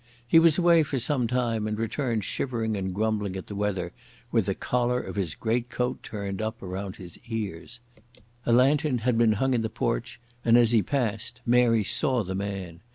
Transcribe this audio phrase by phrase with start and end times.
[0.27, 3.91] He was away for some time and returned shivering and grumbling at the weather,
[4.31, 7.79] with the collar of his greatcoat turned up around his ears.
[8.47, 12.33] A lantern had been hung in the porch and as he passed Mary saw the
[12.33, 12.81] man.